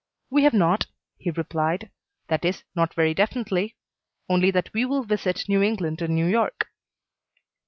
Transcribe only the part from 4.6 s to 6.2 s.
we will visit New England and